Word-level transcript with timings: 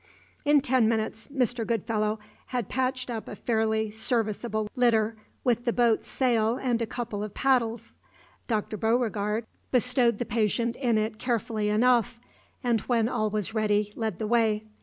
In 0.45 0.61
ten 0.61 0.89
minutes 0.89 1.27
Mr. 1.27 1.63
Goodfellow 1.63 2.17
had 2.47 2.69
patched 2.69 3.11
up 3.11 3.27
a 3.27 3.35
fairly 3.35 3.91
serviceable 3.91 4.67
litter 4.75 5.15
with 5.43 5.63
the 5.63 5.71
boat's 5.71 6.07
sail 6.07 6.57
and 6.59 6.81
a 6.81 6.87
couple 6.87 7.23
of 7.23 7.35
paddles. 7.35 7.95
Dr. 8.47 8.77
Beauregard 8.77 9.45
bestowed 9.69 10.17
the 10.17 10.25
patient 10.25 10.75
in 10.75 10.97
it 10.97 11.19
carefully 11.19 11.69
enough, 11.69 12.19
and 12.63 12.81
when 12.89 13.07
all 13.07 13.29
was 13.29 13.53
ready, 13.53 13.93
led 13.95 14.17
the 14.17 14.25
way. 14.25 14.63